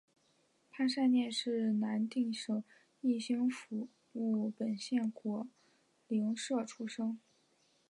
[0.71, 2.63] 潘善念是南定省
[3.01, 5.47] 义兴府务本县果
[6.07, 7.19] 灵社出生。